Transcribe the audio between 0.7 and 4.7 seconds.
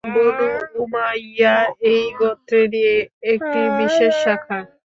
Umayya এই গোত্রেরই একটি বিশেষ শাখা।